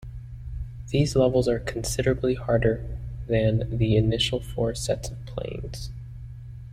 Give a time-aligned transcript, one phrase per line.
[0.87, 2.83] These levels are considerably harder
[3.27, 5.91] than the initial four sets of planes.